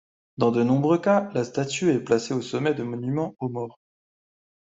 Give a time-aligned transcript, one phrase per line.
[0.39, 3.79] Dans de nombreux cas, la statue est placée au sommet de monuments aux morts.